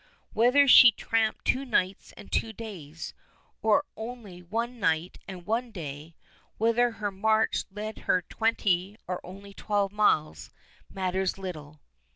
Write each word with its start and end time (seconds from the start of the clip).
Whether 0.33 0.67
she 0.67 0.89
tramped 0.89 1.45
two 1.45 1.63
nights 1.63 2.11
and 2.17 2.31
two 2.31 2.53
days, 2.53 3.13
or 3.61 3.85
only 3.95 4.41
one 4.41 4.79
night 4.79 5.19
and 5.27 5.45
one 5.45 5.69
day, 5.69 6.15
whether 6.57 6.89
her 6.93 7.11
march 7.11 7.65
led 7.71 7.99
her 7.99 8.23
twenty 8.23 8.97
or 9.07 9.23
only 9.23 9.53
twelve 9.53 9.91
miles, 9.91 10.49
matters 10.89 11.37
little. 11.37 11.81